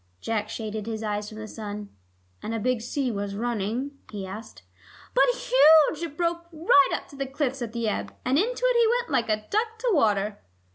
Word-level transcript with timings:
Jack 0.19 0.49
shaded 0.49 0.87
his 0.87 1.03
eyes 1.03 1.29
from 1.29 1.37
the 1.37 1.47
sun. 1.47 1.89
"And 2.41 2.55
a 2.55 2.59
big 2.59 2.81
sea 2.81 3.11
was 3.11 3.35
running?" 3.35 3.99
he 4.11 4.25
asked. 4.25 4.63
"But 5.13 5.25
huge. 5.29 6.01
It 6.01 6.17
broke 6.17 6.47
right 6.51 6.89
up 6.91 7.07
to 7.09 7.15
the 7.15 7.27
cliffs 7.27 7.61
at 7.61 7.71
the 7.71 7.87
ebb. 7.87 8.11
And 8.25 8.39
into 8.39 8.63
it 8.65 8.77
he 8.79 8.87
went 8.97 9.11
like 9.11 9.29
a 9.29 9.45
duck 9.51 9.77
to 9.77 9.89
water." 9.93 10.39